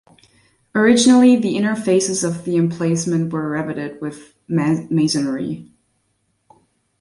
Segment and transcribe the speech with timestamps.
[0.73, 5.71] Originally the inner faces of the emplacement were revetted with masonry.